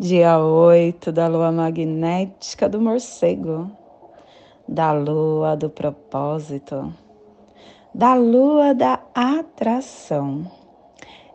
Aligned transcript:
dia 0.00 0.38
8 0.38 1.12
da 1.12 1.28
lua 1.28 1.52
magnética 1.52 2.70
do 2.70 2.80
morcego, 2.80 3.70
da 4.66 4.92
lua 4.92 5.54
do 5.54 5.68
propósito, 5.68 6.90
da 7.94 8.14
lua 8.14 8.72
da 8.72 8.98
atração, 9.14 10.50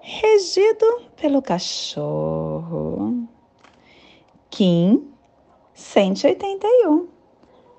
regido 0.01 0.83
pelo 1.15 1.43
cachorro. 1.43 3.27
Kim 4.49 5.13
181, 5.75 7.07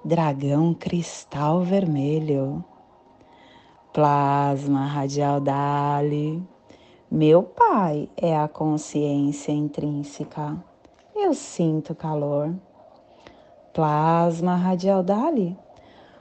dragão 0.04 0.72
cristal 0.72 1.62
vermelho, 1.62 2.64
plasma 3.92 4.86
radial 4.86 5.40
Dali. 5.40 6.40
Meu 7.10 7.42
pai 7.42 8.08
é 8.16 8.36
a 8.36 8.46
consciência 8.46 9.50
intrínseca 9.50 10.56
eu 11.26 11.34
sinto 11.34 11.92
calor. 11.92 12.54
Plasma 13.74 14.54
radial 14.54 15.02
Dali. 15.02 15.58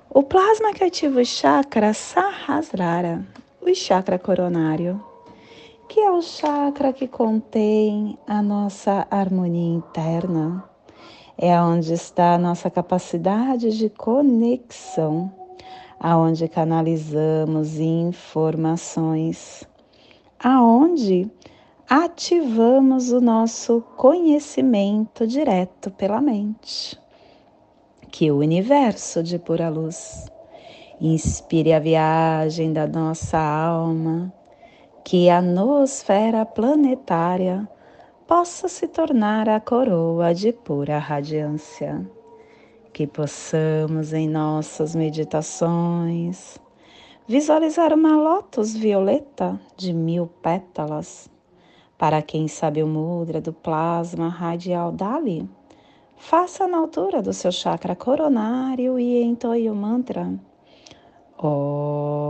O 0.09 0.23
plasma 0.23 0.73
que 0.73 0.83
ativa 0.83 1.21
o 1.21 1.25
chakra 1.25 1.93
Sahasrara, 1.93 3.23
o 3.61 3.71
chakra 3.75 4.17
coronário, 4.17 4.99
que 5.87 5.99
é 5.99 6.09
o 6.09 6.23
chakra 6.23 6.91
que 6.91 7.07
contém 7.07 8.17
a 8.25 8.41
nossa 8.41 9.05
harmonia 9.11 9.75
interna. 9.75 10.63
É 11.37 11.61
onde 11.61 11.93
está 11.93 12.33
a 12.33 12.39
nossa 12.39 12.71
capacidade 12.71 13.77
de 13.77 13.89
conexão, 13.91 15.31
aonde 15.99 16.47
canalizamos 16.47 17.77
informações, 17.77 19.67
aonde 20.39 21.29
ativamos 21.89 23.11
o 23.11 23.21
nosso 23.21 23.81
conhecimento 23.95 25.27
direto 25.27 25.91
pela 25.91 26.19
mente. 26.19 26.99
Que 28.11 28.31
o 28.31 28.37
universo 28.37 29.21
de 29.21 29.37
pura 29.37 29.69
luz 29.69 30.25
inspire 30.99 31.73
a 31.73 31.79
viagem 31.79 32.73
da 32.73 32.87
nossa 32.87 33.37
alma, 33.37 34.33
que 35.03 35.29
a 35.29 35.41
nosfera 35.41 36.45
planetária 36.45 37.67
possa 38.27 38.67
se 38.67 38.87
tornar 38.87 39.47
a 39.47 39.59
coroa 39.59 40.33
de 40.33 40.51
pura 40.51 40.97
radiância. 40.97 42.03
Que 42.91 43.05
possamos 43.05 44.13
em 44.13 44.27
nossas 44.27 44.95
meditações 44.95 46.57
visualizar 47.27 47.93
uma 47.93 48.15
lótus 48.15 48.75
violeta 48.75 49.59
de 49.75 49.91
mil 49.93 50.27
pétalas 50.41 51.29
para 51.97 52.21
quem 52.21 52.47
sabe 52.47 52.83
o 52.83 52.87
mudra 52.87 53.39
do 53.39 53.53
plasma 53.53 54.27
radial 54.27 54.91
Dali, 54.91 55.49
faça 56.17 56.67
na 56.67 56.77
altura 56.77 57.21
do 57.21 57.33
seu 57.33 57.51
chakra 57.51 57.95
coronário 57.95 58.99
e 58.99 59.23
entoie 59.23 59.69
o 59.69 59.75
mantra. 59.75 60.33
Om. 61.37 62.25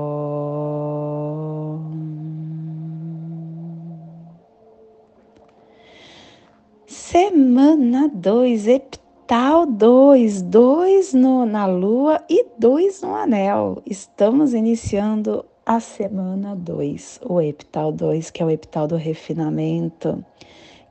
Semana 6.88 8.10
2, 8.14 8.68
epital 8.68 9.66
2, 9.66 10.42
2 10.44 11.14
na 11.48 11.66
lua 11.66 12.24
e 12.30 12.46
2 12.58 13.02
no 13.02 13.16
anel. 13.16 13.82
Estamos 13.86 14.54
iniciando 14.54 15.46
a 15.66 15.80
semana 15.80 16.56
2, 16.56 17.22
o 17.24 17.42
epital 17.42 17.92
2, 17.92 18.30
que 18.30 18.44
é 18.44 18.46
o 18.46 18.52
epital 18.52 18.86
do 18.86 18.96
refinamento, 18.96 20.24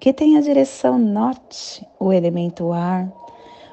que 0.01 0.13
tem 0.13 0.37
a 0.37 0.41
direção 0.41 0.99
norte, 0.99 1.87
o 2.01 2.13
elemento 2.13 2.73
ar, 2.73 3.09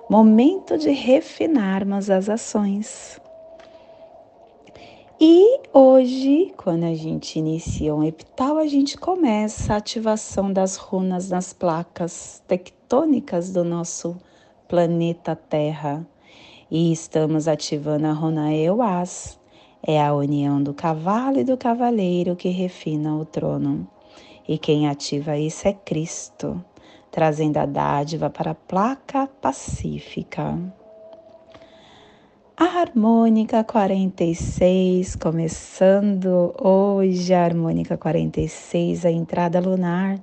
momento 0.07 0.77
de 0.77 0.91
refinarmos 0.91 2.07
as 2.11 2.29
ações. 2.29 3.19
E 5.19 5.59
hoje, 5.73 6.53
quando 6.55 6.83
a 6.83 6.93
gente 6.93 7.39
inicia 7.39 7.95
um 7.95 8.03
epital, 8.03 8.57
a 8.57 8.67
gente 8.67 8.95
começa 8.95 9.73
a 9.73 9.77
ativação 9.77 10.53
das 10.53 10.75
runas 10.75 11.31
nas 11.31 11.51
placas 11.51 12.43
tectônicas 12.47 13.51
do 13.51 13.63
nosso 13.63 14.15
planeta 14.67 15.35
Terra. 15.35 16.05
E 16.69 16.91
estamos 16.91 17.47
ativando 17.47 18.05
a 18.07 18.13
runa 18.13 18.53
Euas, 18.53 19.40
é 19.85 20.01
a 20.01 20.13
união 20.13 20.61
do 20.61 20.73
cavalo 20.73 21.39
e 21.39 21.43
do 21.43 21.57
cavaleiro 21.57 22.35
que 22.35 22.49
refina 22.49 23.15
o 23.15 23.25
trono. 23.25 23.87
E 24.47 24.57
quem 24.57 24.87
ativa 24.87 25.37
isso 25.37 25.67
é 25.67 25.73
Cristo, 25.73 26.63
trazendo 27.09 27.57
a 27.57 27.65
dádiva 27.65 28.29
para 28.29 28.51
a 28.51 28.55
placa 28.55 29.27
pacífica. 29.41 30.57
A 32.57 32.65
harmônica 32.65 33.63
46, 33.63 35.15
começando 35.15 36.53
hoje 36.61 37.33
a 37.33 37.43
harmônica 37.43 37.97
46, 37.97 39.05
a 39.05 39.11
entrada 39.11 39.59
lunar, 39.59 40.19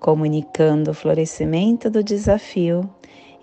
comunicando 0.00 0.92
o 0.92 0.94
florescimento 0.94 1.90
do 1.90 2.02
desafio. 2.02 2.88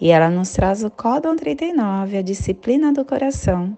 E 0.01 0.09
ela 0.09 0.29
nos 0.29 0.51
traz 0.53 0.83
o 0.83 0.89
Códon 0.89 1.35
39, 1.35 2.17
a 2.17 2.22
disciplina 2.22 2.91
do 2.91 3.06
coração 3.06 3.77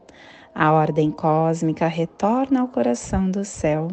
a 0.59 0.73
ordem 0.73 1.11
cósmica 1.11 1.85
retorna 1.85 2.61
ao 2.61 2.67
coração 2.67 3.29
do 3.29 3.45
céu 3.45 3.89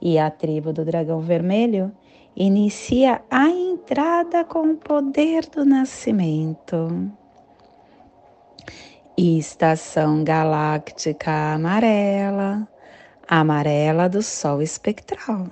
e 0.00 0.16
a 0.16 0.30
tribo 0.30 0.72
do 0.72 0.84
dragão 0.84 1.18
vermelho 1.18 1.90
inicia 2.36 3.20
a 3.28 3.48
entrada 3.48 4.44
com 4.44 4.70
o 4.70 4.76
poder 4.76 5.44
do 5.46 5.64
nascimento. 5.64 7.10
Estação 9.16 10.22
galáctica 10.22 11.54
amarela, 11.54 12.68
amarela 13.26 14.08
do 14.08 14.22
Sol 14.22 14.62
espectral, 14.62 15.48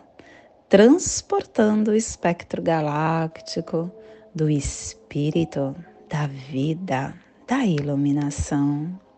transportando 0.69 1.91
o 1.91 1.97
espectro 1.97 2.63
galáctico 2.63 3.91
do 4.33 4.49
espírito, 4.49 5.75
da 6.09 6.29
vida, 6.29 7.13
da 7.49 7.65
iluminação. 7.67 9.10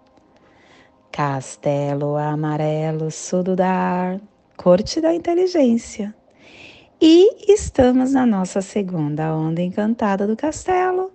Castelo 1.13 2.17
amarelo, 2.17 3.11
sududar, 3.11 4.19
corte 4.57 4.99
da 4.99 5.15
inteligência. 5.15 6.15
E 6.99 7.53
estamos 7.53 8.15
na 8.15 8.25
nossa 8.25 8.63
segunda 8.63 9.37
onda 9.37 9.61
encantada 9.61 10.27
do 10.27 10.35
castelo, 10.35 11.11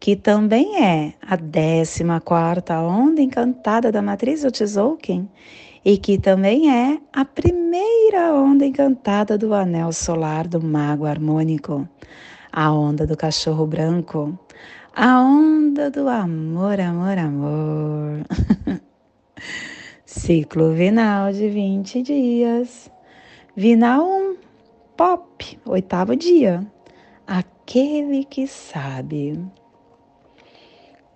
que 0.00 0.16
também 0.16 0.82
é 0.82 1.14
a 1.22 1.36
14 1.36 2.02
quarta 2.24 2.80
onda 2.80 3.22
encantada 3.22 3.92
da 3.92 4.02
matriz 4.02 4.44
Otzolk'in 4.44 5.28
e 5.84 5.96
que 5.96 6.18
também 6.18 6.68
é 6.68 6.98
a 7.12 7.24
primeira 7.24 8.34
onda 8.34 8.66
encantada 8.66 9.38
do 9.38 9.54
anel 9.54 9.92
solar 9.92 10.48
do 10.48 10.60
mago 10.60 11.06
harmônico, 11.06 11.88
a 12.52 12.72
onda 12.72 13.06
do 13.06 13.16
cachorro 13.16 13.64
branco, 13.64 14.36
a 14.92 15.20
onda 15.20 15.88
do 15.88 16.08
amor, 16.08 16.80
amor, 16.80 17.16
amor. 17.16 18.26
Ciclo 20.18 20.72
vinal 20.72 21.30
de 21.30 21.46
20 21.46 22.02
dias. 22.02 22.90
Vinal 23.54 24.02
1, 24.02 24.36
pop, 24.96 25.60
oitavo 25.66 26.16
dia. 26.16 26.66
Aquele 27.26 28.24
que 28.24 28.46
sabe. 28.46 29.38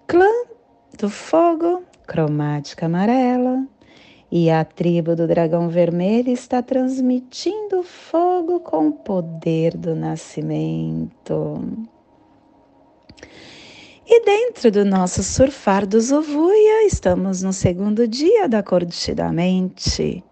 Clã 0.07 0.31
do 0.99 1.09
fogo, 1.09 1.83
cromática 2.07 2.87
amarela. 2.87 3.67
E 4.31 4.51
a 4.51 4.67
tribo 4.67 5.17
do 5.17 5.27
dragão 5.27 5.71
vermelho 5.71 6.31
está 6.31 6.63
transmitindo 6.63 7.83
fogo 7.83 8.61
com 8.61 8.89
o 8.89 8.93
poder 8.93 9.79
do 9.79 9.97
nascimento. 9.97 11.89
E 14.13 14.25
dentro 14.25 14.73
do 14.73 14.85
nosso 14.85 15.23
surfar 15.23 15.87
do 15.87 16.01
Zovuia, 16.01 16.85
estamos 16.85 17.45
no 17.45 17.53
segundo 17.53 18.09
dia 18.09 18.49
da 18.49 18.61
corte 18.61 19.15
da 19.15 19.31
mente. 19.31 20.25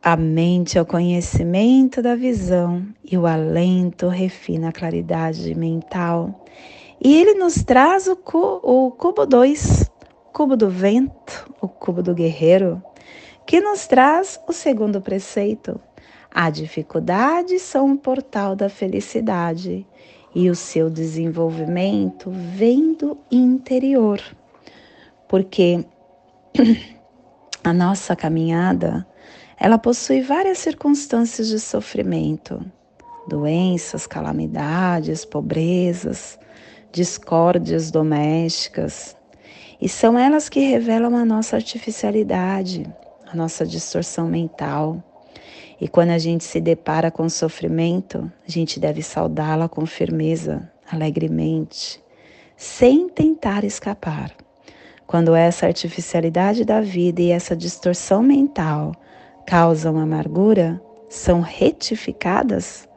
A 0.00 0.16
mente 0.16 0.78
é 0.78 0.80
o 0.80 0.86
conhecimento 0.86 2.00
da 2.00 2.14
visão 2.14 2.86
e 3.04 3.18
o 3.18 3.26
alento 3.26 4.06
refina 4.06 4.68
a 4.68 4.72
claridade 4.72 5.56
mental. 5.56 6.44
E 7.00 7.16
ele 7.16 7.34
nos 7.34 7.64
traz 7.64 8.06
o, 8.06 8.14
cu, 8.14 8.60
o 8.62 8.92
cubo 8.92 9.26
2, 9.26 9.90
cubo 10.32 10.56
do 10.56 10.70
vento, 10.70 11.52
o 11.60 11.66
cubo 11.66 12.00
do 12.00 12.14
guerreiro, 12.14 12.80
que 13.44 13.60
nos 13.60 13.88
traz 13.88 14.38
o 14.46 14.52
segundo 14.52 15.00
preceito. 15.00 15.80
A 16.30 16.48
dificuldade 16.48 17.58
são 17.58 17.86
um 17.86 17.96
portal 17.96 18.54
da 18.54 18.68
felicidade 18.68 19.84
e 20.34 20.50
o 20.50 20.54
seu 20.54 20.90
desenvolvimento 20.90 22.30
vem 22.30 22.94
do 22.94 23.16
interior. 23.30 24.20
Porque 25.28 25.84
a 27.62 27.72
nossa 27.72 28.16
caminhada, 28.16 29.06
ela 29.58 29.78
possui 29.78 30.20
várias 30.20 30.58
circunstâncias 30.58 31.48
de 31.48 31.60
sofrimento, 31.60 32.64
doenças, 33.28 34.06
calamidades, 34.06 35.24
pobrezas, 35.24 36.38
discórdias 36.92 37.90
domésticas, 37.90 39.16
e 39.80 39.88
são 39.88 40.18
elas 40.18 40.48
que 40.48 40.60
revelam 40.60 41.16
a 41.16 41.24
nossa 41.24 41.56
artificialidade, 41.56 42.86
a 43.26 43.36
nossa 43.36 43.66
distorção 43.66 44.28
mental. 44.28 45.02
E 45.84 45.88
quando 45.88 46.12
a 46.12 46.18
gente 46.18 46.44
se 46.44 46.62
depara 46.62 47.10
com 47.10 47.28
sofrimento, 47.28 48.32
a 48.48 48.50
gente 48.50 48.80
deve 48.80 49.02
saudá-la 49.02 49.68
com 49.68 49.84
firmeza, 49.84 50.66
alegremente, 50.90 52.02
sem 52.56 53.06
tentar 53.10 53.64
escapar. 53.64 54.34
Quando 55.06 55.34
essa 55.34 55.66
artificialidade 55.66 56.64
da 56.64 56.80
vida 56.80 57.20
e 57.20 57.30
essa 57.30 57.54
distorção 57.54 58.22
mental 58.22 58.92
causam 59.46 59.98
amargura, 59.98 60.80
são 61.10 61.42
retificadas, 61.42 62.88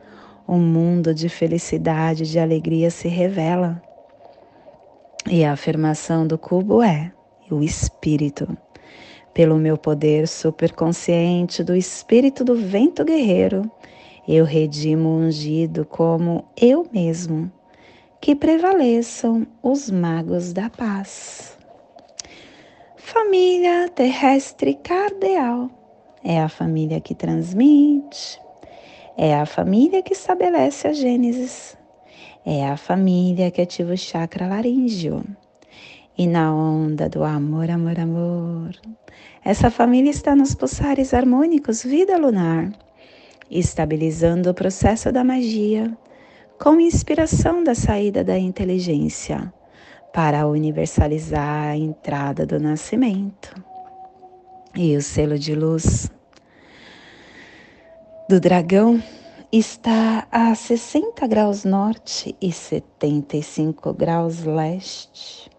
um 0.47 0.57
mundo 0.57 1.13
de 1.13 1.27
felicidade 1.27 2.23
e 2.23 2.27
de 2.27 2.39
alegria 2.39 2.89
se 2.89 3.09
revela. 3.09 3.81
E 5.29 5.43
a 5.43 5.51
afirmação 5.51 6.25
do 6.25 6.37
cubo 6.37 6.81
é: 6.81 7.11
o 7.51 7.61
espírito. 7.61 8.47
Pelo 9.37 9.59
meu 9.59 9.77
poder 9.77 10.27
superconsciente 10.27 11.63
do 11.63 11.75
espírito 11.75 12.43
do 12.43 12.55
vento 12.55 13.05
guerreiro, 13.05 13.71
eu 14.27 14.43
redimo 14.43 15.09
ungido 15.09 15.85
como 15.85 16.43
eu 16.59 16.87
mesmo. 16.91 17.51
Que 18.19 18.35
prevaleçam 18.35 19.45
os 19.61 19.91
magos 19.91 20.53
da 20.53 20.71
paz. 20.71 21.55
Família 22.95 23.87
terrestre 23.89 24.73
cardeal 24.73 25.69
é 26.23 26.41
a 26.41 26.49
família 26.49 26.99
que 26.99 27.13
transmite, 27.13 28.41
é 29.15 29.35
a 29.35 29.45
família 29.45 30.01
que 30.01 30.13
estabelece 30.13 30.87
a 30.87 30.93
Gênesis, 30.93 31.77
é 32.43 32.67
a 32.67 32.75
família 32.75 33.51
que 33.51 33.61
ativa 33.61 33.93
o 33.93 33.97
chakra 33.97 34.47
laríngeo. 34.47 35.23
E 36.17 36.25
na 36.25 36.51
onda 36.51 37.07
do 37.07 37.23
amor, 37.23 37.69
amor, 37.69 37.99
amor, 37.99 38.71
essa 39.45 39.69
família 39.69 40.09
está 40.09 40.35
nos 40.35 40.55
pulsares 40.55 41.13
harmônicos 41.13 41.83
vida 41.83 42.17
lunar, 42.17 42.71
estabilizando 43.51 44.49
o 44.49 44.53
processo 44.53 45.11
da 45.11 45.23
magia, 45.23 45.95
com 46.59 46.79
inspiração 46.79 47.63
da 47.63 47.75
saída 47.75 48.23
da 48.23 48.35
inteligência, 48.35 49.53
para 50.11 50.47
universalizar 50.47 51.67
a 51.67 51.77
entrada 51.77 52.47
do 52.47 52.59
nascimento. 52.59 53.53
E 54.75 54.97
o 54.97 55.01
selo 55.03 55.37
de 55.37 55.53
luz 55.53 56.09
do 58.27 58.39
dragão 58.39 59.01
está 59.51 60.27
a 60.31 60.55
60 60.55 61.27
graus 61.27 61.63
norte 61.63 62.35
e 62.41 62.51
75 62.51 63.93
graus 63.93 64.43
leste, 64.43 65.55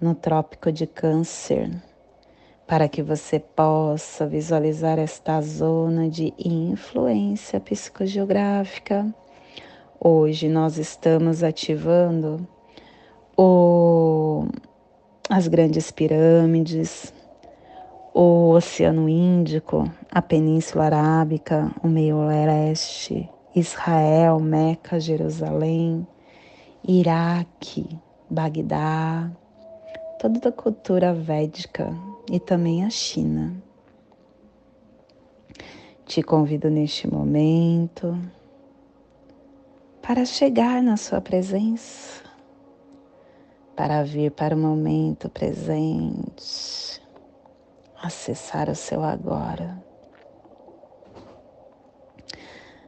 no 0.00 0.14
Trópico 0.14 0.70
de 0.70 0.86
Câncer, 0.86 1.70
para 2.66 2.88
que 2.88 3.02
você 3.02 3.40
possa 3.40 4.26
visualizar 4.26 4.98
esta 4.98 5.40
zona 5.40 6.08
de 6.08 6.32
influência 6.38 7.58
psicogeográfica. 7.58 9.12
Hoje 9.98 10.48
nós 10.48 10.78
estamos 10.78 11.42
ativando 11.42 12.46
o, 13.36 14.46
as 15.28 15.48
grandes 15.48 15.90
pirâmides, 15.90 17.12
o 18.14 18.50
Oceano 18.50 19.08
Índico, 19.08 19.90
a 20.10 20.22
Península 20.22 20.84
Arábica, 20.84 21.72
o 21.82 21.88
Meio 21.88 22.24
Leste, 22.24 23.28
Israel, 23.54 24.38
Meca, 24.38 25.00
Jerusalém, 25.00 26.06
Iraque, 26.86 27.98
Bagdá, 28.30 29.30
toda 30.18 30.48
a 30.48 30.52
cultura 30.52 31.14
védica 31.14 31.90
e 32.30 32.40
também 32.40 32.84
a 32.84 32.90
China. 32.90 33.54
Te 36.04 36.22
convido 36.22 36.68
neste 36.68 37.06
momento 37.06 38.18
para 40.02 40.24
chegar 40.24 40.82
na 40.82 40.96
sua 40.96 41.20
presença, 41.20 42.22
para 43.76 44.02
vir 44.02 44.32
para 44.32 44.56
o 44.56 44.58
momento 44.58 45.28
presente 45.28 47.00
acessar 48.02 48.68
o 48.68 48.74
seu 48.74 49.02
agora. 49.02 49.82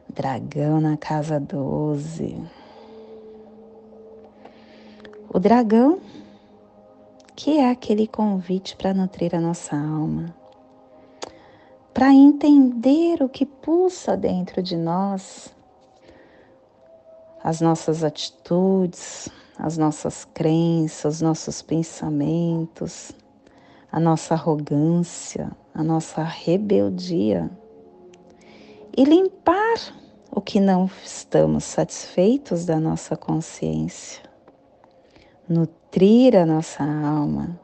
Dragão 0.09 0.81
na 0.81 0.97
casa 0.97 1.39
12. 1.39 2.43
O 5.33 5.39
dragão, 5.39 6.01
que 7.35 7.57
é 7.57 7.69
aquele 7.69 8.07
convite 8.07 8.75
para 8.75 8.93
nutrir 8.93 9.35
a 9.35 9.39
nossa 9.39 9.75
alma, 9.75 10.35
para 11.93 12.13
entender 12.13 13.21
o 13.21 13.29
que 13.29 13.45
pulsa 13.45 14.15
dentro 14.15 14.61
de 14.61 14.75
nós, 14.77 15.53
as 17.43 17.59
nossas 17.59 18.03
atitudes, 18.03 19.29
as 19.57 19.77
nossas 19.77 20.25
crenças, 20.33 21.15
os 21.15 21.21
nossos 21.21 21.61
pensamentos, 21.61 23.11
a 23.91 23.99
nossa 23.99 24.33
arrogância, 24.33 25.51
a 25.73 25.83
nossa 25.83 26.23
rebeldia 26.23 27.49
e 28.95 29.03
limpar 29.03 29.93
o 30.31 30.41
que 30.41 30.59
não 30.59 30.89
estamos 31.03 31.63
satisfeitos 31.63 32.65
da 32.65 32.79
nossa 32.79 33.15
consciência, 33.15 34.21
nutrir 35.51 36.35
a 36.35 36.45
nossa 36.45 36.83
alma. 36.83 37.59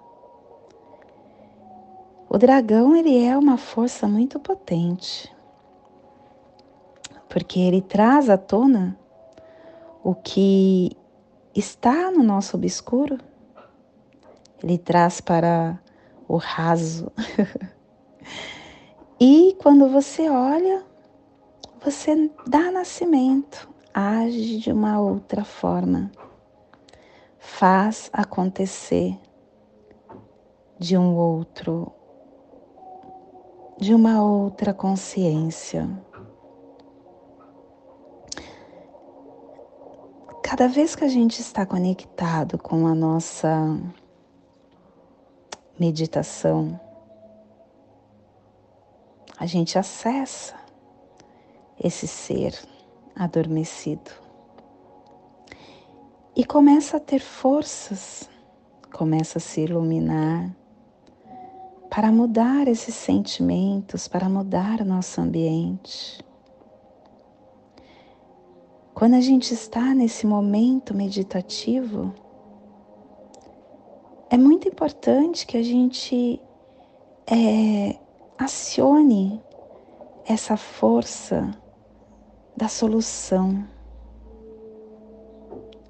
O 2.30 2.38
dragão 2.38 2.96
ele 2.96 3.24
é 3.24 3.38
uma 3.38 3.58
força 3.58 4.08
muito 4.08 4.38
potente, 4.40 5.34
porque 7.30 7.60
ele 7.60 7.82
traz 7.82 8.30
à 8.30 8.38
tona 8.38 9.00
o 10.04 10.14
que 10.14 10.92
está 11.56 12.12
no 12.12 12.22
nosso 12.22 12.58
obscuro, 12.58 13.18
ele 14.62 14.78
traz 14.78 15.22
para 15.22 15.80
o 16.28 16.36
raso. 16.36 17.10
e 19.18 19.56
quando 19.62 19.88
você 19.88 20.30
olha, 20.30 20.84
você 21.82 22.30
dá 22.46 22.70
nascimento, 22.70 23.70
age 23.94 24.58
de 24.58 24.72
uma 24.74 25.00
outra 25.00 25.46
forma, 25.46 26.12
faz 27.48 28.10
acontecer 28.14 29.18
de 30.78 30.96
um 30.96 31.16
outro, 31.16 31.92
de 33.80 33.96
uma 33.96 34.22
outra 34.22 34.74
consciência. 34.74 35.90
Cada 40.44 40.68
vez 40.68 40.96
que 40.96 41.04
a 41.04 41.08
gente 41.08 41.40
está 41.40 41.66
conectado 41.66 42.60
com 42.60 42.86
a 42.86 42.94
nossa 42.94 43.80
meditação, 45.80 46.80
a 49.40 49.46
gente 49.46 49.80
acessa 49.80 50.54
esse 51.82 52.08
ser 52.08 52.54
adormecido 53.16 54.27
e 56.38 56.46
começa 56.46 56.98
a 56.98 57.00
ter 57.00 57.20
forças, 57.20 58.30
começa 58.94 59.40
a 59.40 59.42
se 59.42 59.62
iluminar 59.62 60.56
para 61.90 62.12
mudar 62.12 62.68
esses 62.68 62.94
sentimentos, 62.94 64.08
para 64.08 64.30
mudar 64.30 64.82
o 64.82 64.86
nosso 64.86 65.20
ambiente. 65.20 66.24
Quando 68.94 69.16
a 69.16 69.20
gente 69.20 69.52
está 69.52 69.96
nesse 69.96 70.28
momento 70.28 70.94
meditativo, 70.94 72.14
é 74.30 74.38
muito 74.38 74.68
importante 74.68 75.48
que 75.48 75.58
a 75.58 75.64
gente 75.64 76.40
é, 77.26 77.98
acione 78.38 79.42
essa 80.24 80.56
força 80.56 81.50
da 82.56 82.68
solução. 82.68 83.68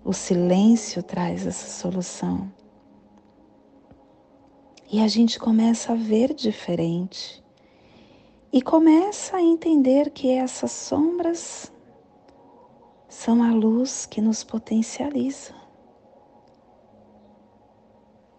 O 0.07 0.13
silêncio 0.13 1.03
traz 1.03 1.45
essa 1.45 1.67
solução. 1.67 2.49
E 4.89 5.01
a 5.01 5.07
gente 5.09 5.37
começa 5.37 5.91
a 5.91 5.95
ver 5.97 6.33
diferente 6.33 7.43
e 8.53 8.61
começa 8.61 9.35
a 9.35 9.41
entender 9.41 10.11
que 10.11 10.31
essas 10.31 10.71
sombras 10.71 11.73
são 13.09 13.43
a 13.43 13.51
luz 13.51 14.05
que 14.05 14.21
nos 14.21 14.45
potencializa. 14.45 15.53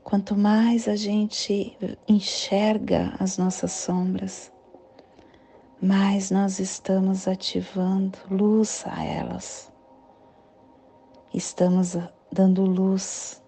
Quanto 0.02 0.34
mais 0.34 0.88
a 0.88 0.96
gente 0.96 1.76
enxerga 2.08 3.14
as 3.20 3.37
nossas 3.37 3.72
sombras, 3.72 4.50
mais 5.82 6.30
nós 6.30 6.60
estamos 6.60 7.28
ativando 7.28 8.18
luz 8.30 8.84
a 8.87 9.04
elas. 9.04 9.70
Estamos 11.32 11.94
dando 12.32 12.64
luz 12.64 13.42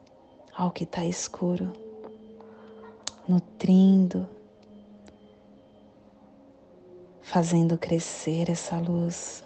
ao 0.55 0.71
que 0.71 0.85
está 0.85 1.03
escuro, 1.03 1.73
nutrindo, 3.27 4.29
fazendo 7.23 7.79
crescer 7.79 8.51
essa 8.51 8.79
luz, 8.79 9.43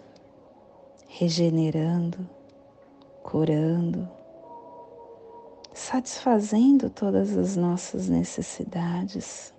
regenerando, 1.06 2.28
curando, 3.22 4.08
satisfazendo 5.72 6.90
todas 6.90 7.36
as 7.36 7.54
nossas 7.54 8.08
necessidades, 8.08 9.54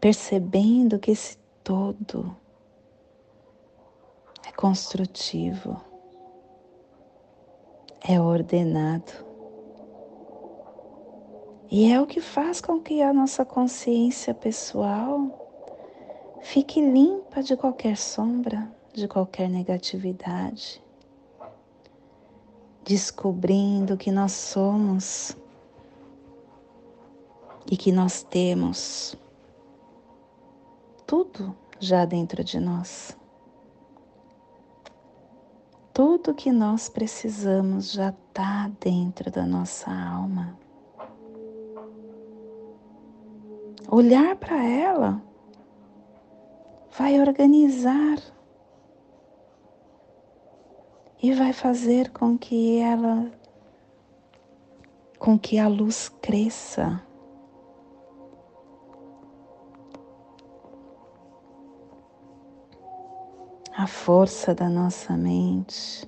percebendo 0.00 0.96
que 1.00 1.10
esse 1.10 1.36
todo 1.64 2.36
é 4.46 4.52
construtivo 4.52 5.87
é 8.00 8.20
ordenado. 8.20 9.12
E 11.70 11.92
é 11.92 12.00
o 12.00 12.06
que 12.06 12.20
faz 12.20 12.60
com 12.60 12.80
que 12.80 13.02
a 13.02 13.12
nossa 13.12 13.44
consciência 13.44 14.32
pessoal 14.32 15.46
fique 16.40 16.80
limpa 16.80 17.42
de 17.42 17.56
qualquer 17.56 17.96
sombra, 17.96 18.70
de 18.94 19.06
qualquer 19.06 19.50
negatividade, 19.50 20.82
descobrindo 22.84 23.98
que 23.98 24.10
nós 24.10 24.32
somos 24.32 25.36
e 27.70 27.76
que 27.76 27.92
nós 27.92 28.22
temos 28.22 29.14
tudo 31.06 31.54
já 31.78 32.04
dentro 32.06 32.42
de 32.42 32.58
nós. 32.58 33.17
Tudo 35.98 36.32
que 36.32 36.52
nós 36.52 36.88
precisamos 36.88 37.90
já 37.90 38.10
está 38.10 38.70
dentro 38.80 39.32
da 39.32 39.44
nossa 39.44 39.90
alma. 39.90 40.56
Olhar 43.90 44.36
para 44.36 44.64
ela 44.64 45.20
vai 46.96 47.20
organizar 47.20 48.20
e 51.20 51.34
vai 51.34 51.52
fazer 51.52 52.10
com 52.10 52.38
que 52.38 52.78
ela, 52.78 53.32
com 55.18 55.36
que 55.36 55.58
a 55.58 55.66
luz 55.66 56.08
cresça. 56.22 57.02
A 63.78 63.86
força 63.86 64.52
da 64.52 64.68
nossa 64.68 65.16
mente 65.16 66.04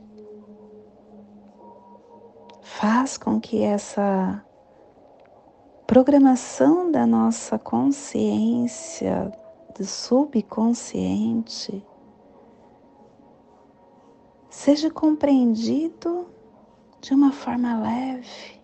faz 2.62 3.17
com 3.17 3.41
que 3.41 3.62
essa 3.62 4.45
programação 5.87 6.91
da 6.91 7.07
nossa 7.07 7.61
consciência, 7.61 9.31
do 9.79 9.85
subconsciente, 9.85 11.87
seja 14.50 14.91
compreendido 14.91 16.27
de 17.00 17.15
uma 17.15 17.31
forma 17.31 17.81
leve 17.81 18.61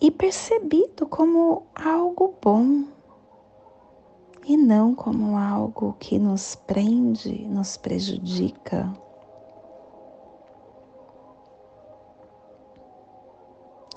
e 0.00 0.12
percebido 0.12 1.08
como 1.08 1.66
algo 1.74 2.36
bom 2.40 2.84
e 4.48 4.56
não 4.56 4.94
como 4.94 5.36
algo 5.36 5.94
que 6.00 6.18
nos 6.18 6.54
prende, 6.54 7.46
nos 7.46 7.76
prejudica. 7.76 8.90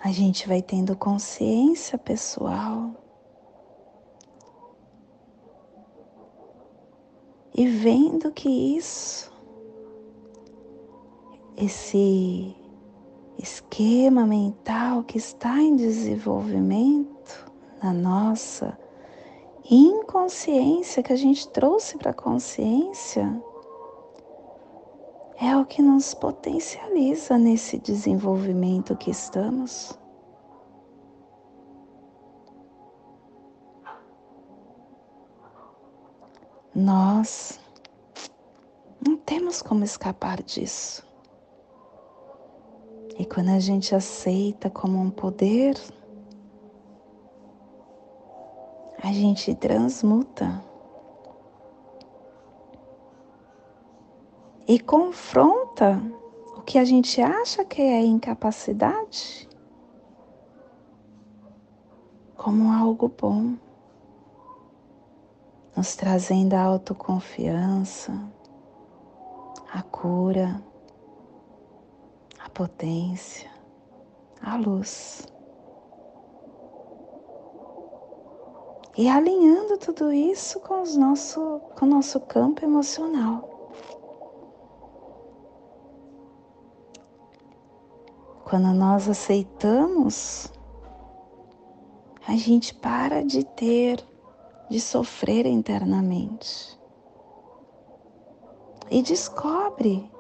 A 0.03 0.12
gente 0.12 0.50
vai 0.50 0.62
tendo 0.62 0.93
consciência 0.93 1.98
pessoal 1.98 2.91
e 7.55 7.65
vendo 7.67 8.29
que 8.29 8.50
isso, 8.50 9.31
esse 11.55 12.53
esquema 13.38 14.25
mental 14.25 15.03
que 15.03 15.17
está 15.17 15.62
em 15.62 15.77
desenvolvimento 15.77 17.50
na 17.81 17.93
nossa 17.93 18.81
inconsciência 19.70 21.03
que 21.03 21.13
a 21.13 21.15
gente 21.15 21.48
trouxe 21.50 21.98
para 21.98 22.12
a 22.12 22.13
consciência 22.13 23.41
é 25.39 25.56
o 25.58 25.65
que 25.65 25.82
nos 25.82 26.13
potencializa 26.13 27.38
nesse 27.38 27.80
desenvolvimento 27.80 28.96
que 28.96 29.10
estamos. 29.10 29.98
Nós 36.74 37.60
não 39.06 39.18
temos 39.18 39.62
como 39.62 39.84
escapar 39.84 40.41
disso. 40.44 41.06
E 43.18 43.25
quando 43.25 43.50
a 43.50 43.60
gente 43.60 43.94
aceita 43.94 44.70
como 44.70 45.00
um 45.00 45.10
poder, 45.10 45.75
a 49.03 49.12
gente 49.12 49.53
transmuta 49.55 50.63
e 54.67 54.79
confronta 54.79 56.01
o 56.55 56.62
que 56.62 56.77
a 56.77 56.86
gente 56.86 57.22
acha 57.22 57.65
que 57.65 57.81
é 57.81 58.01
incapacidade 58.01 59.50
como 62.41 62.72
algo 62.72 63.08
bom, 63.08 63.55
nos 65.77 65.96
trazendo 65.96 66.55
a 66.55 66.62
autoconfiança, 66.62 68.12
a 69.72 69.84
cura, 69.84 70.60
a 72.39 72.50
potência, 72.50 73.50
a 74.41 74.55
luz. 74.55 75.31
E 78.98 79.07
alinhando 79.07 79.77
tudo 79.77 80.12
isso 80.12 80.60
com, 80.60 80.81
os 80.81 80.95
nosso, 80.95 81.62
com 81.77 81.86
o 81.86 81.89
nosso 81.89 82.19
campo 82.19 82.63
emocional. 82.65 83.50
Quando 88.43 88.74
nós 88.74 89.07
aceitamos, 89.07 90.51
a 92.27 92.36
gente 92.36 92.74
para 92.74 93.24
de 93.24 93.45
ter, 93.45 94.03
de 94.69 94.79
sofrer 94.79 95.45
internamente. 95.45 96.77
E 98.89 99.01
descobre 99.01 100.12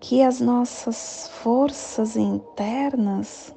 que 0.00 0.22
as 0.22 0.40
nossas 0.40 1.28
forças 1.42 2.16
internas, 2.16 3.54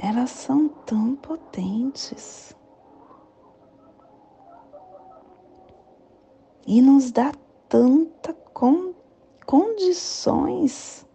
elas 0.00 0.30
são 0.30 0.68
tão 0.68 1.14
potentes. 1.14 2.57
E 6.68 6.82
nos 6.82 7.10
dá 7.10 7.32
tanta 7.66 8.34
con 8.52 8.92
condições 9.46 11.06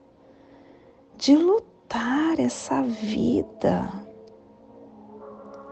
de 1.15 1.35
lutar 1.35 2.39
essa 2.39 2.81
vida 2.81 3.87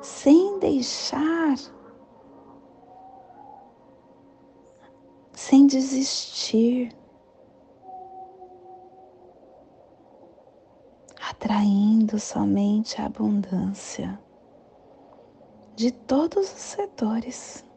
sem 0.04 0.60
deixar, 0.60 1.56
sem 5.34 5.66
desistir, 5.66 6.96
atraindo 11.28 12.20
somente 12.20 13.02
a 13.02 13.08
abundância 13.08 14.20
de 15.76 15.92
todos 15.92 16.44
os 16.54 16.60
setores. 16.60 17.71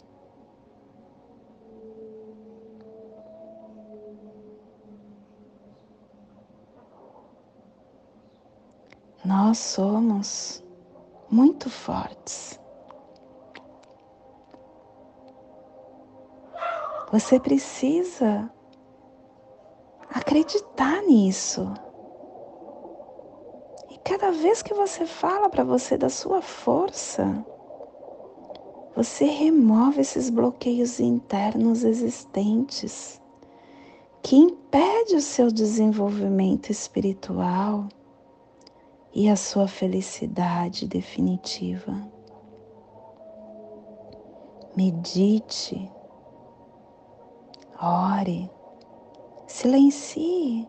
Nós 9.25 9.57
somos 9.57 10.63
muito 11.31 11.71
fortes. 11.71 12.61
Você 17.11 17.41
precisa 17.41 18.51
acreditar 20.11 21.01
nisso. 21.03 21.73
E 23.89 23.97
cada 23.99 24.31
vez 24.31 24.61
que 24.61 24.75
você 24.75 25.07
fala 25.07 25.49
para 25.49 25.65
você 25.65 25.97
da 25.97 26.11
sua 26.11 26.43
força, 26.43 27.43
você 28.95 29.25
remove 29.25 30.03
esses 30.03 30.29
bloqueios 30.29 31.01
internos 31.01 31.83
existentes 31.83 33.19
que 34.23 34.37
impede 34.37 35.17
o 35.17 35.21
seu 35.21 35.51
desenvolvimento 35.51 36.71
espiritual 36.71 37.89
e 39.15 39.29
a 39.29 39.37
sua 39.37 39.69
felicidade 39.69 40.89
definitiva. 40.89 41.95
Medite, 44.77 45.89
ore, 47.81 48.51
silencie. 49.47 50.67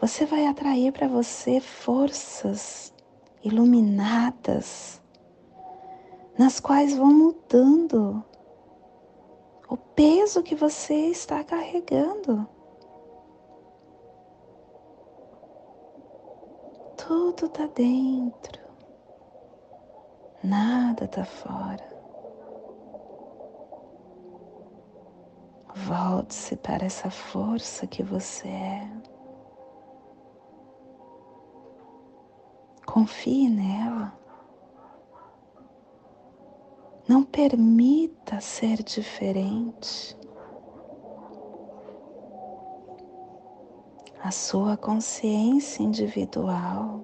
Você 0.00 0.24
vai 0.24 0.46
atrair 0.46 0.92
para 0.92 1.08
você 1.08 1.60
forças 1.60 2.94
iluminadas, 3.42 5.00
nas 6.38 6.60
quais 6.60 6.96
vão 6.96 7.12
mudando 7.12 8.24
o 9.68 9.76
peso 9.76 10.42
que 10.44 10.54
você 10.54 10.94
está 11.08 11.42
carregando. 11.42 12.46
Tudo 17.06 17.46
está 17.46 17.66
dentro, 17.66 18.62
nada 20.44 21.04
está 21.04 21.24
fora. 21.24 21.84
Volte-se 25.74 26.54
para 26.56 26.86
essa 26.86 27.10
força 27.10 27.88
que 27.88 28.04
você 28.04 28.46
é. 28.46 28.88
Confie 32.86 33.48
nela. 33.48 34.16
Não 37.08 37.24
permita 37.24 38.40
ser 38.40 38.80
diferente. 38.84 40.16
A 44.24 44.30
sua 44.30 44.76
consciência 44.76 45.82
individual 45.82 47.00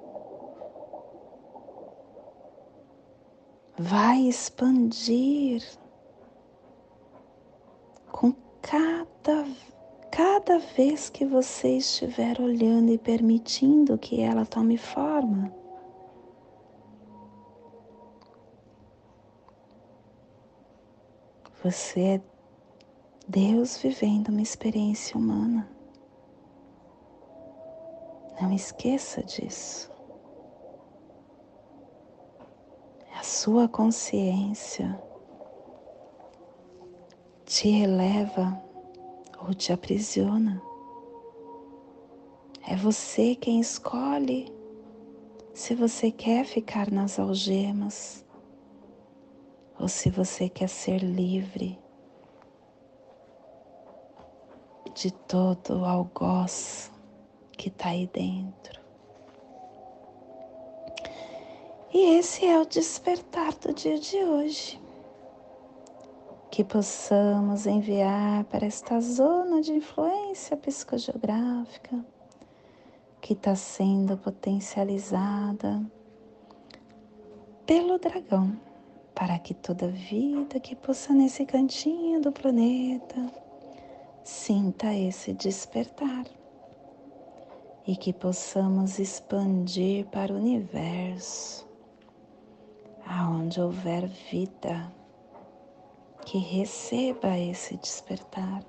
vai 3.77 4.21
expandir 4.21 5.67
com 8.13 8.33
cada, 8.63 9.45
cada 10.13 10.61
vez 10.61 11.11
que 11.11 11.25
você 11.27 11.79
estiver 11.79 12.41
olhando 12.41 12.93
e 12.93 12.99
permitindo 12.99 13.99
que 13.99 14.21
ela 14.21 14.47
tome 14.47 14.79
forma. 14.79 15.53
Você 21.65 22.01
é 22.01 22.21
Deus 23.27 23.77
vivendo 23.77 24.29
uma 24.29 24.41
experiência 24.41 25.19
humana. 25.19 25.77
Não 28.40 28.52
esqueça 28.52 29.23
disso. 29.23 29.90
A 33.19 33.23
sua 33.25 33.69
consciência 33.69 35.02
te 37.45 37.69
eleva 37.69 38.63
ou 39.41 39.52
te 39.52 39.73
aprisiona. 39.73 40.63
É 42.65 42.76
você 42.76 43.34
quem 43.34 43.58
escolhe 43.58 44.52
se 45.52 45.75
você 45.75 46.13
quer 46.13 46.45
ficar 46.45 46.93
nas 46.93 47.19
algemas 47.19 48.25
ou 49.80 49.89
se 49.89 50.10
você 50.10 50.49
quer 50.49 50.69
ser 50.69 50.99
livre 51.02 51.76
de 54.95 55.10
todo 55.10 55.80
o 55.80 55.84
algoz 55.84 56.93
que 57.58 57.68
está 57.68 57.88
aí 57.88 58.06
dentro. 58.06 58.80
E 61.92 62.16
esse 62.16 62.47
é 62.47 62.58
o 62.58 62.64
despertar 62.64 63.52
do 63.54 63.75
dia 63.75 63.99
de 63.99 64.16
hoje. 64.16 64.80
Que 66.50 66.62
possamos 66.64 67.66
enviar 67.66 68.44
para 68.44 68.66
esta 68.66 69.00
zona 69.00 69.60
de 69.60 69.73
influência 69.73 70.56
psicogeográfica 70.56 72.04
que 73.21 73.32
está 73.32 73.54
sendo 73.54 74.16
potencializada 74.16 75.84
pelo 77.66 77.99
dragão 77.99 78.58
para 79.14 79.38
que 79.38 79.52
toda 79.52 79.88
vida 79.88 80.60
que 80.60 80.76
possa 80.76 81.12
nesse 81.12 81.44
cantinho 81.44 82.21
do 82.21 82.30
planeta 82.30 83.26
sinta 84.25 84.94
esse 84.94 85.32
despertar 85.32 86.38
e 87.89 87.97
que 87.97 88.13
possamos 88.13 88.99
expandir 88.99 90.05
para 90.09 90.31
o 90.31 90.37
universo, 90.37 91.67
aonde 93.07 93.59
houver 93.59 94.07
vida, 94.31 94.93
que 96.27 96.37
receba 96.37 97.39
esse 97.39 97.79
despertar. 97.79 98.63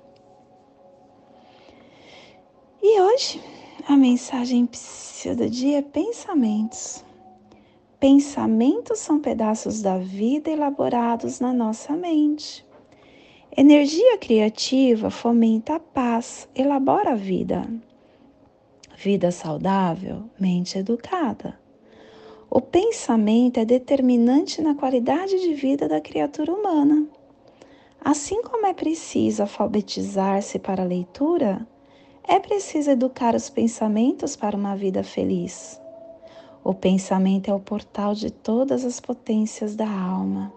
E 2.82 2.98
hoje 2.98 3.42
a 3.86 3.94
mensagem 3.94 4.66
do 5.36 5.50
dia 5.50 5.80
é 5.80 5.82
pensamentos. 5.82 7.04
Pensamentos 7.98 9.00
são 9.00 9.20
pedaços 9.20 9.82
da 9.82 9.98
vida 9.98 10.50
elaborados 10.50 11.40
na 11.40 11.52
nossa 11.52 11.94
mente. 11.94 12.66
Energia 13.54 14.16
criativa 14.16 15.10
fomenta 15.10 15.74
a 15.74 15.80
paz, 15.80 16.48
elabora 16.54 17.10
a 17.10 17.16
vida. 17.16 17.68
Vida 19.02 19.30
saudável, 19.30 20.24
mente 20.38 20.76
educada. 20.76 21.58
O 22.50 22.60
pensamento 22.60 23.58
é 23.58 23.64
determinante 23.64 24.60
na 24.60 24.74
qualidade 24.74 25.40
de 25.40 25.54
vida 25.54 25.88
da 25.88 26.02
criatura 26.02 26.52
humana. 26.52 27.06
Assim 27.98 28.42
como 28.42 28.66
é 28.66 28.74
preciso 28.74 29.40
alfabetizar-se 29.40 30.58
para 30.58 30.82
a 30.82 30.86
leitura, 30.86 31.66
é 32.28 32.38
preciso 32.38 32.90
educar 32.90 33.34
os 33.34 33.48
pensamentos 33.48 34.36
para 34.36 34.54
uma 34.54 34.76
vida 34.76 35.02
feliz. 35.02 35.80
O 36.62 36.74
pensamento 36.74 37.50
é 37.50 37.54
o 37.54 37.58
portal 37.58 38.12
de 38.12 38.30
todas 38.30 38.84
as 38.84 39.00
potências 39.00 39.74
da 39.74 39.88
alma, 39.88 40.52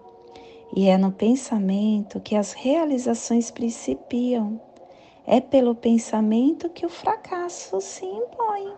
e 0.76 0.86
é 0.86 0.98
no 0.98 1.10
pensamento 1.10 2.20
que 2.20 2.36
as 2.36 2.52
realizações 2.52 3.50
principiam. 3.50 4.60
É 5.26 5.40
pelo 5.40 5.74
pensamento 5.74 6.68
que 6.68 6.84
o 6.84 6.88
fracasso 6.88 7.80
se 7.80 8.04
impõe. 8.04 8.72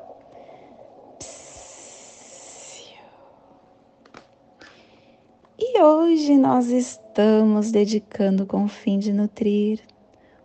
E 5.58 5.82
hoje 5.82 6.36
nós 6.36 6.68
estamos 6.68 7.70
dedicando 7.70 8.46
com 8.46 8.64
o 8.64 8.68
fim 8.68 8.98
de 8.98 9.12
nutrir, 9.12 9.80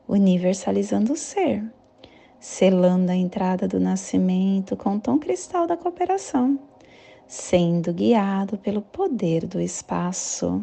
universalizando 0.08 1.14
o 1.14 1.18
ser, 1.18 1.64
selando 2.40 3.12
a 3.12 3.16
entrada 3.16 3.68
do 3.68 3.80
nascimento 3.80 4.76
com 4.76 4.96
o 4.96 5.00
tom 5.00 5.20
cristal 5.20 5.68
da 5.68 5.78
cooperação 5.78 6.60
sendo 7.32 7.94
guiado 7.94 8.58
pelo 8.58 8.82
poder 8.82 9.48
do 9.48 9.62
espaço. 9.62 10.60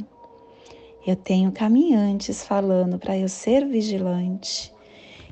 Eu 1.07 1.17
tenho 1.17 1.51
caminhantes 1.51 2.45
falando 2.45 2.99
para 2.99 3.17
eu 3.17 3.27
ser 3.27 3.67
vigilante 3.67 4.71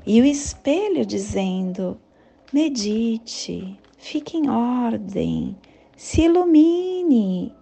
e 0.07 0.21
o 0.21 0.25
espelho 0.25 1.05
dizendo: 1.05 1.99
medite, 2.53 3.77
fique 3.97 4.37
em 4.37 4.49
ordem, 4.49 5.57
se 5.97 6.21
ilumine, 6.21 7.53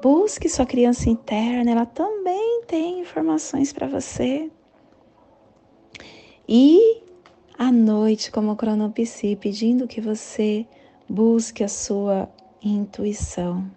busque 0.00 0.48
sua 0.48 0.64
criança 0.64 1.10
interna, 1.10 1.72
ela 1.72 1.84
também 1.84 2.62
tem 2.68 3.00
informações 3.00 3.72
para 3.72 3.88
você. 3.88 4.48
E 6.48 7.02
à 7.58 7.72
noite, 7.72 8.30
como 8.30 8.54
cronopsi, 8.54 9.34
pedindo 9.34 9.88
que 9.88 10.00
você 10.00 10.64
busque 11.08 11.64
a 11.64 11.68
sua 11.68 12.30
intuição. 12.62 13.68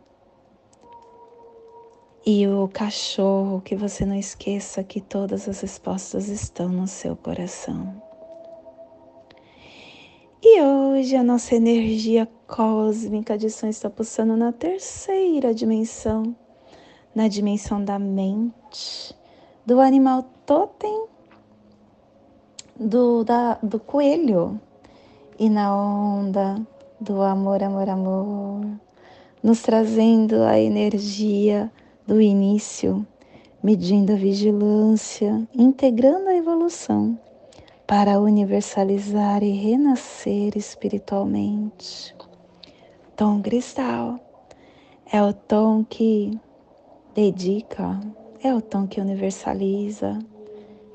E 2.24 2.48
o 2.48 2.68
cachorro, 2.68 3.62
que 3.62 3.76
você 3.76 4.06
não 4.06 4.16
esqueça 4.16 4.84
que 4.84 5.02
todas 5.02 5.50
as 5.50 5.62
respostas 5.62 6.30
estão 6.30 6.70
no 6.70 6.86
seu 6.88 7.16
coração. 7.16 8.11
Hoje 11.02 11.16
a 11.16 11.24
nossa 11.24 11.56
energia 11.56 12.30
cósmica 12.46 13.36
de 13.36 13.50
som 13.50 13.66
está 13.66 13.90
pulsando 13.90 14.38
na 14.38 14.52
terceira 14.52 15.52
dimensão, 15.52 16.36
na 17.16 17.28
dimensão 17.28 17.84
da 17.84 17.98
mente, 17.98 19.12
do 19.66 19.80
animal 19.80 20.30
totem, 20.46 21.08
do, 22.80 23.24
da, 23.24 23.56
do 23.64 23.80
coelho, 23.80 24.62
e 25.40 25.50
na 25.50 25.76
onda 25.76 26.62
do 27.00 27.20
amor, 27.24 27.64
amor, 27.64 27.90
amor, 27.90 28.64
nos 29.42 29.64
trazendo 29.64 30.44
a 30.44 30.60
energia 30.60 31.72
do 32.06 32.22
início, 32.22 33.04
medindo 33.64 34.14
a 34.14 34.16
vigilância, 34.16 35.48
integrando 35.56 36.30
a 36.30 36.36
evolução 36.36 37.18
para 37.92 38.22
universalizar 38.22 39.44
e 39.44 39.52
renascer 39.52 40.58
espiritualmente. 40.58 42.16
Tom 43.18 43.42
cristal 43.42 44.18
é 45.12 45.22
o 45.22 45.34
tom 45.34 45.84
que 45.84 46.40
dedica, 47.14 48.00
é 48.42 48.56
o 48.56 48.62
tom 48.62 48.88
que 48.88 49.02
universaliza, 49.02 50.20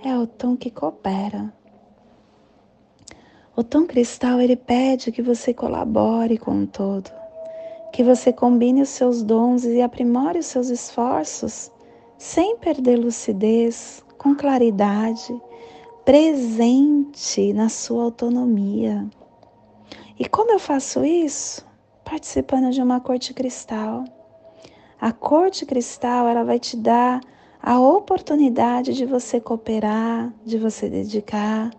é 0.02 0.16
o 0.16 0.26
tom 0.26 0.56
que 0.56 0.70
coopera. 0.70 1.52
O 3.54 3.62
tom 3.62 3.86
cristal 3.86 4.40
ele 4.40 4.56
pede 4.56 5.12
que 5.12 5.20
você 5.20 5.52
colabore 5.52 6.38
com 6.38 6.62
o 6.62 6.66
todo, 6.66 7.10
que 7.92 8.02
você 8.02 8.32
combine 8.32 8.80
os 8.80 8.88
seus 8.88 9.22
dons 9.22 9.64
e 9.64 9.82
aprimore 9.82 10.38
os 10.38 10.46
seus 10.46 10.70
esforços 10.70 11.70
sem 12.16 12.56
perder 12.56 12.96
lucidez, 12.96 14.02
com 14.16 14.34
claridade 14.34 15.38
presente 16.06 17.52
na 17.52 17.68
sua 17.68 18.04
autonomia. 18.04 19.08
E 20.16 20.28
como 20.28 20.52
eu 20.52 20.58
faço 20.60 21.04
isso? 21.04 21.66
Participando 22.04 22.70
de 22.70 22.80
uma 22.80 23.00
corte 23.00 23.34
cristal. 23.34 24.04
A 25.00 25.10
corte 25.10 25.66
cristal, 25.66 26.28
ela 26.28 26.44
vai 26.44 26.60
te 26.60 26.76
dar 26.76 27.20
a 27.60 27.80
oportunidade 27.80 28.94
de 28.94 29.04
você 29.04 29.40
cooperar, 29.40 30.32
de 30.44 30.56
você 30.56 30.88
dedicar 30.88 31.70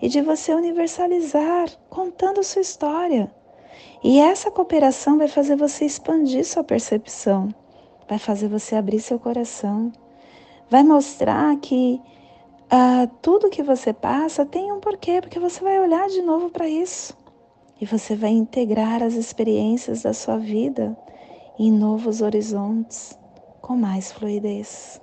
e 0.00 0.08
de 0.08 0.22
você 0.22 0.54
universalizar, 0.54 1.68
contando 1.90 2.44
sua 2.44 2.62
história. 2.62 3.34
E 4.04 4.20
essa 4.20 4.48
cooperação 4.48 5.18
vai 5.18 5.26
fazer 5.26 5.56
você 5.56 5.84
expandir 5.84 6.46
sua 6.46 6.62
percepção, 6.62 7.48
vai 8.08 8.20
fazer 8.20 8.46
você 8.46 8.76
abrir 8.76 9.00
seu 9.00 9.18
coração, 9.18 9.90
vai 10.70 10.84
mostrar 10.84 11.56
que 11.56 12.00
ah, 12.74 13.06
tudo 13.20 13.50
que 13.50 13.62
você 13.62 13.92
passa 13.92 14.46
tem 14.46 14.72
um 14.72 14.80
porquê, 14.80 15.20
porque 15.20 15.38
você 15.38 15.62
vai 15.62 15.78
olhar 15.78 16.08
de 16.08 16.22
novo 16.22 16.48
para 16.48 16.66
isso 16.66 17.14
e 17.78 17.84
você 17.84 18.16
vai 18.16 18.30
integrar 18.30 19.02
as 19.02 19.12
experiências 19.12 20.04
da 20.04 20.14
sua 20.14 20.38
vida 20.38 20.96
em 21.58 21.70
novos 21.70 22.22
horizontes 22.22 23.18
com 23.60 23.76
mais 23.76 24.10
fluidez. 24.10 24.98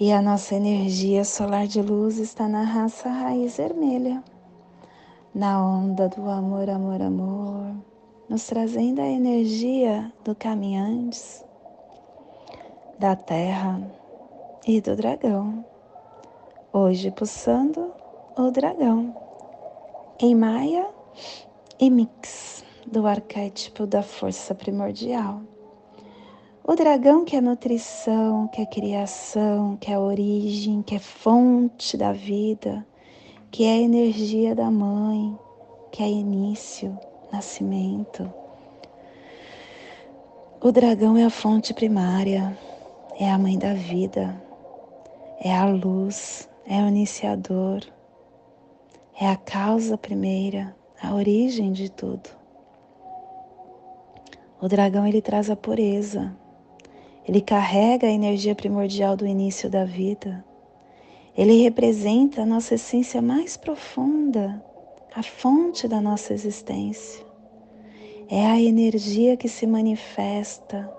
E 0.00 0.10
a 0.10 0.20
nossa 0.20 0.56
energia 0.56 1.24
solar 1.24 1.68
de 1.68 1.80
luz 1.80 2.18
está 2.18 2.48
na 2.48 2.64
raça 2.64 3.08
raiz 3.08 3.58
vermelha, 3.58 4.24
na 5.32 5.64
onda 5.64 6.08
do 6.08 6.28
amor, 6.28 6.68
amor, 6.68 7.00
amor, 7.00 7.76
nos 8.28 8.44
trazendo 8.44 9.00
a 9.00 9.06
energia 9.06 10.12
do 10.24 10.34
caminhantes, 10.34 11.44
da 12.98 13.14
terra 13.14 13.99
e 14.66 14.80
do 14.80 14.94
dragão. 14.94 15.64
Hoje 16.72 17.10
pulsando 17.10 17.92
o 18.36 18.50
dragão. 18.50 19.14
Em 20.20 20.34
Maia 20.34 20.86
e 21.78 21.88
Mix, 21.88 22.62
do 22.86 23.06
arquétipo 23.06 23.86
da 23.86 24.02
força 24.02 24.54
primordial. 24.54 25.40
O 26.62 26.74
dragão 26.74 27.24
que 27.24 27.36
é 27.36 27.40
nutrição, 27.40 28.46
que 28.48 28.60
é 28.60 28.66
criação, 28.66 29.76
que 29.78 29.90
é 29.90 29.98
origem, 29.98 30.82
que 30.82 30.94
é 30.94 30.98
fonte 30.98 31.96
da 31.96 32.12
vida, 32.12 32.86
que 33.50 33.64
é 33.64 33.72
a 33.72 33.78
energia 33.78 34.54
da 34.54 34.70
mãe, 34.70 35.36
que 35.90 36.02
é 36.02 36.08
início, 36.08 36.96
nascimento. 37.32 38.30
O 40.60 40.70
dragão 40.70 41.16
é 41.16 41.24
a 41.24 41.30
fonte 41.30 41.72
primária, 41.72 42.56
é 43.18 43.30
a 43.30 43.38
mãe 43.38 43.58
da 43.58 43.72
vida, 43.72 44.40
é 45.42 45.56
a 45.56 45.64
luz, 45.64 46.46
é 46.66 46.82
o 46.82 46.88
iniciador, 46.88 47.80
é 49.18 49.26
a 49.26 49.36
causa 49.36 49.96
primeira, 49.96 50.76
a 51.02 51.14
origem 51.14 51.72
de 51.72 51.90
tudo. 51.90 52.28
O 54.60 54.68
dragão 54.68 55.06
ele 55.06 55.22
traz 55.22 55.48
a 55.48 55.56
pureza, 55.56 56.36
ele 57.26 57.40
carrega 57.40 58.06
a 58.06 58.10
energia 58.10 58.54
primordial 58.54 59.16
do 59.16 59.26
início 59.26 59.70
da 59.70 59.82
vida. 59.84 60.44
Ele 61.34 61.62
representa 61.62 62.42
a 62.42 62.46
nossa 62.46 62.74
essência 62.74 63.22
mais 63.22 63.56
profunda, 63.56 64.62
a 65.14 65.22
fonte 65.22 65.88
da 65.88 66.02
nossa 66.02 66.34
existência. 66.34 67.24
É 68.28 68.44
a 68.44 68.60
energia 68.60 69.38
que 69.38 69.48
se 69.48 69.66
manifesta 69.66 70.92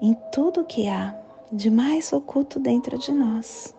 em 0.00 0.16
tudo 0.32 0.64
que 0.64 0.88
há 0.88 1.21
de 1.52 1.70
mais 1.70 2.14
oculto 2.14 2.58
dentro 2.58 2.96
de 2.96 3.12
nós. 3.12 3.74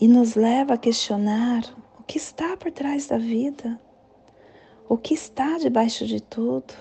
E 0.00 0.08
nos 0.08 0.34
leva 0.34 0.74
a 0.74 0.78
questionar 0.78 1.62
o 1.98 2.02
que 2.04 2.16
está 2.16 2.56
por 2.56 2.72
trás 2.72 3.06
da 3.06 3.18
vida, 3.18 3.78
o 4.88 4.96
que 4.96 5.12
está 5.12 5.58
debaixo 5.58 6.06
de 6.06 6.22
tudo, 6.22 6.72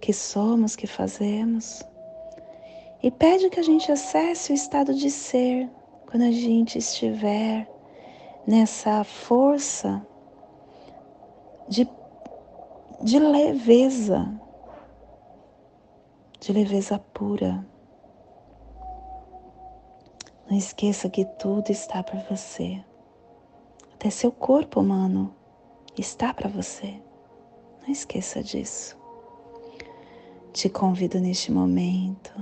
que 0.00 0.12
somos, 0.12 0.76
que 0.76 0.86
fazemos, 0.86 1.82
e 3.02 3.10
pede 3.10 3.48
que 3.48 3.58
a 3.58 3.62
gente 3.62 3.90
acesse 3.90 4.52
o 4.52 4.54
estado 4.54 4.92
de 4.92 5.10
ser 5.10 5.70
quando 6.06 6.22
a 6.22 6.30
gente 6.30 6.76
estiver 6.76 7.66
nessa 8.46 9.02
força 9.04 10.06
de, 11.68 11.88
de 13.02 13.18
leveza, 13.18 14.38
de 16.40 16.52
leveza 16.52 16.98
pura 16.98 17.64
não 20.50 20.58
esqueça 20.58 21.08
que 21.08 21.24
tudo 21.24 21.70
está 21.70 22.02
para 22.02 22.18
você. 22.28 22.82
Até 23.94 24.10
seu 24.10 24.32
corpo 24.32 24.80
humano 24.80 25.32
está 25.96 26.34
para 26.34 26.48
você. 26.48 27.00
Não 27.80 27.88
esqueça 27.88 28.42
disso. 28.42 28.98
Te 30.52 30.68
convido 30.68 31.20
neste 31.20 31.52
momento 31.52 32.34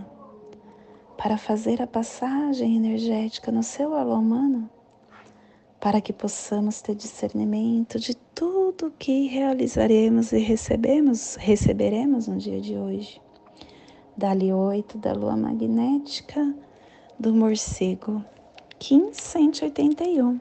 para 1.18 1.37
fazer 1.37 1.83
a 1.83 1.87
passagem 1.87 2.77
energética 2.77 3.53
no 3.53 3.62
seu 3.62 3.94
alô 3.94 4.14
humano, 4.14 4.71
para 5.79 6.01
que 6.01 6.12
possamos 6.12 6.81
ter 6.81 6.94
discernimento 6.94 7.99
de 7.99 8.16
tudo 8.35 8.92
que 8.99 9.27
realizaremos 9.27 10.33
e 10.33 10.38
recebemos, 10.38 11.35
receberemos 11.35 12.27
no 12.27 12.38
dia 12.38 12.59
de 12.59 12.75
hoje. 12.79 13.21
Dali 14.16 14.51
8 14.51 14.97
da 14.97 15.12
lua 15.12 15.37
magnética 15.37 16.55
do 17.18 17.35
morcego, 17.35 18.24
Kim 18.78 19.12
181, 19.12 20.40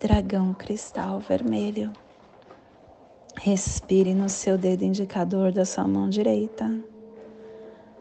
dragão 0.00 0.54
cristal 0.54 1.20
vermelho. 1.20 1.92
Respire 3.36 4.14
no 4.14 4.28
seu 4.30 4.56
dedo 4.56 4.84
indicador 4.84 5.52
da 5.52 5.66
sua 5.66 5.86
mão 5.86 6.08
direita. 6.08 6.82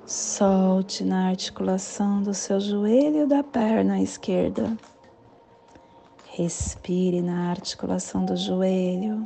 Solte 0.06 1.04
na 1.04 1.28
articulação 1.28 2.24
do 2.24 2.34
seu 2.34 2.62
joelho 2.62 3.28
da 3.28 3.44
perna 3.44 4.02
esquerda. 4.02 4.78
Respire 6.30 7.22
na 7.22 7.50
articulação 7.50 8.24
do 8.24 8.38
joelho. 8.38 9.24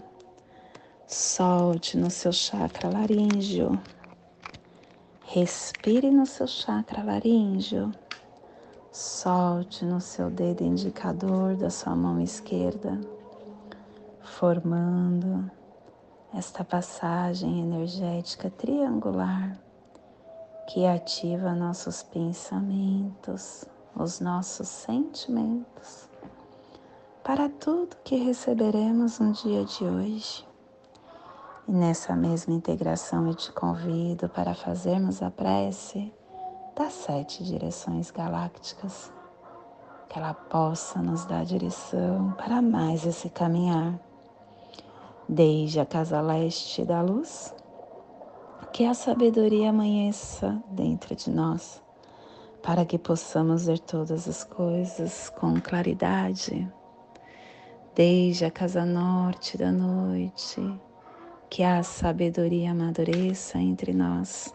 Solte 1.06 1.98
no 1.98 2.10
seu 2.10 2.34
chakra 2.34 2.90
laríngeo. 2.90 3.80
Respire 5.24 6.10
no 6.10 6.26
seu 6.26 6.48
chakra 6.48 7.04
laríngeo. 7.04 7.92
Solte 8.98 9.84
no 9.84 10.00
seu 10.00 10.30
dedo 10.30 10.64
indicador 10.64 11.58
da 11.58 11.70
sua 11.70 11.94
mão 11.94 12.18
esquerda, 12.22 12.98
formando 14.22 15.52
esta 16.34 16.64
passagem 16.64 17.60
energética 17.60 18.50
triangular 18.50 19.60
que 20.70 20.86
ativa 20.86 21.54
nossos 21.54 22.04
pensamentos, 22.04 23.66
os 23.94 24.22
nossos 24.22 24.70
sentimentos, 24.70 26.08
para 27.22 27.50
tudo 27.50 27.98
que 28.02 28.16
receberemos 28.16 29.20
no 29.20 29.34
dia 29.34 29.66
de 29.66 29.84
hoje. 29.84 30.48
E 31.68 31.72
nessa 31.74 32.16
mesma 32.16 32.54
integração 32.54 33.28
eu 33.28 33.36
te 33.36 33.52
convido 33.52 34.30
para 34.30 34.56
fazermos 34.56 35.22
a 35.22 35.30
prece 35.30 36.14
das 36.76 36.94
sete 36.94 37.44
direções 37.44 38.12
galácticas, 38.12 39.12
que 40.10 40.20
ela 40.20 40.34
possa 40.34 41.02
nos 41.02 41.26
dar 41.26 41.46
direção 41.46 42.34
para 42.38 42.62
mais 42.62 43.06
esse 43.06 43.30
caminhar. 43.30 44.00
Desde 45.28 45.80
a 45.80 45.86
casa 45.86 46.22
leste 46.22 46.84
da 46.84 47.02
luz, 47.02 47.56
que 48.72 48.86
a 48.86 48.94
sabedoria 48.94 49.70
amanheça 49.70 50.62
dentro 50.70 51.16
de 51.16 51.32
nós, 51.32 51.82
para 52.62 52.86
que 52.86 52.98
possamos 52.98 53.66
ver 53.66 53.80
todas 53.80 54.28
as 54.28 54.44
coisas 54.44 55.30
com 55.30 55.60
claridade. 55.60 56.72
Desde 57.96 58.46
a 58.46 58.52
casa 58.52 58.86
norte 58.86 59.58
da 59.58 59.72
noite, 59.72 60.62
que 61.50 61.64
a 61.64 61.82
sabedoria 61.84 62.72
amadureça 62.72 63.58
entre 63.58 63.94
nós, 63.94 64.55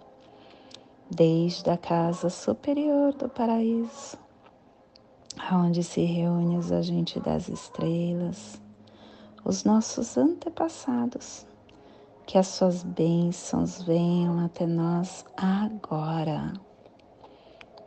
Desde 1.13 1.69
a 1.69 1.75
casa 1.75 2.29
superior 2.29 3.13
do 3.13 3.27
paraíso, 3.27 4.17
onde 5.51 5.83
se 5.83 6.05
reúne 6.05 6.55
os 6.55 6.71
agentes 6.71 7.21
das 7.21 7.49
estrelas, 7.49 8.61
os 9.43 9.65
nossos 9.65 10.17
antepassados, 10.17 11.45
que 12.25 12.37
as 12.37 12.47
suas 12.47 12.81
bênçãos 12.83 13.81
venham 13.81 14.39
até 14.39 14.65
nós 14.65 15.25
agora, 15.35 16.53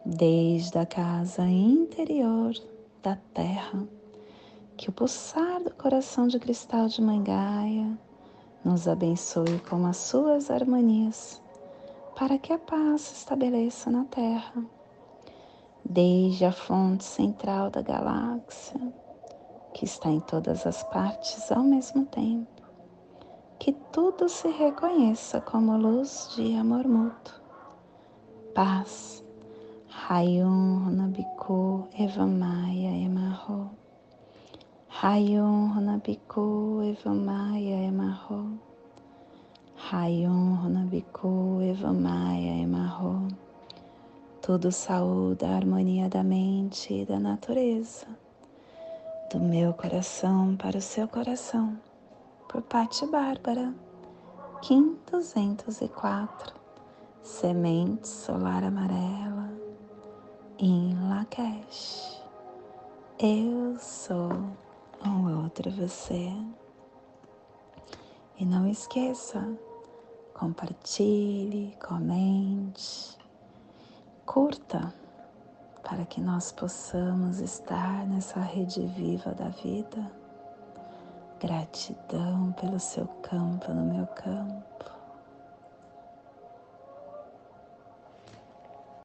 desde 0.05 0.77
a 0.77 0.85
casa 0.85 1.47
interior 1.47 2.53
da 3.03 3.17
Terra, 3.33 3.89
que 4.77 4.91
o 4.91 4.93
pulsar 4.93 5.63
do 5.63 5.75
coração 5.77 6.29
de 6.29 6.39
cristal 6.39 6.89
de 6.89 7.01
Mangaia 7.01 7.99
nos 8.63 8.87
abençoe 8.87 9.61
com 9.61 9.87
as 9.87 9.97
suas 9.97 10.51
harmonias, 10.51 11.43
para 12.17 12.39
que 12.39 12.53
a 12.53 12.59
paz 12.59 13.01
se 13.01 13.15
estabeleça 13.15 13.91
na 13.91 14.05
Terra, 14.05 14.65
desde 15.85 16.45
a 16.45 16.53
fonte 16.53 17.05
central 17.05 17.71
da 17.71 17.83
galáxia 17.83 18.81
que 19.75 19.85
está 19.85 20.09
em 20.09 20.21
todas 20.21 20.67
as 20.67 20.83
partes 20.85 21.51
ao 21.51 21.65
mesmo 21.65 22.07
tempo. 22.07 22.63
Que 23.59 23.73
tudo 23.93 24.29
se 24.29 24.49
reconheça 24.49 25.41
como 25.41 25.77
luz 25.77 26.33
de 26.37 26.55
amor 26.55 26.87
mútuo. 26.87 27.35
Paz. 28.55 29.25
Rayum 29.89 30.85
Runabiku 30.85 31.89
Evamaya 31.99 32.91
Emarro. 32.91 33.71
Rayum 34.89 35.73
Runabiku 35.73 36.83
Evamaya 36.83 37.87
Emarro. 37.87 38.59
Rayum 39.95 40.57
Runabiku 40.57 41.63
Evamaya 41.63 42.59
Emarro. 42.61 43.29
Tudo 44.43 44.73
saúde 44.73 45.45
a 45.45 45.55
harmonia 45.55 46.09
da 46.09 46.25
mente 46.25 46.93
e 46.93 47.07
da 47.07 47.21
natureza 47.21 48.05
do 49.31 49.39
meu 49.39 49.73
coração 49.73 50.57
para 50.57 50.79
o 50.79 50.83
seu 50.83 51.07
coração, 51.07 51.79
por 52.49 52.61
Patti 52.63 53.07
Bárbara, 53.07 53.73
Kim 54.63 54.99
204, 55.13 56.53
Semente 57.23 58.09
Solar 58.09 58.65
Amarela, 58.65 59.49
em 60.59 60.93
Lakesh. 61.09 62.21
Eu 63.17 63.79
sou 63.79 64.33
um 65.07 65.45
outro 65.45 65.71
você. 65.71 66.33
E 68.37 68.45
não 68.45 68.67
esqueça, 68.67 69.57
compartilhe, 70.45 71.75
comente, 71.83 73.17
curta 74.27 74.93
para 75.83 76.05
que 76.05 76.21
nós 76.21 76.53
possamos 76.53 77.41
estar 77.41 78.07
nessa 78.07 78.41
rede 78.41 78.87
viva 78.89 79.33
da 79.33 79.49
vida. 79.49 80.13
Gratidão 81.41 82.53
pelo 82.61 82.79
seu 82.79 83.07
campo 83.23 83.73
no 83.73 83.87
meu 83.87 84.07
campo. 84.09 84.74